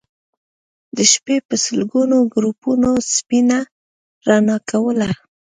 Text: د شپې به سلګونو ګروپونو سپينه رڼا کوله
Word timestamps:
د 0.97 0.97
شپې 1.11 1.35
به 1.47 1.55
سلګونو 1.65 2.17
ګروپونو 2.33 2.91
سپينه 3.15 3.59
رڼا 4.27 4.57
کوله 4.69 5.09